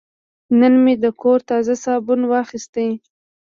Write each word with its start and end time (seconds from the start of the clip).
نن 0.59 0.73
مې 0.83 0.93
د 1.03 1.05
کور 1.21 1.39
تازه 1.49 1.73
صابون 1.83 2.21
واخیست. 2.27 2.75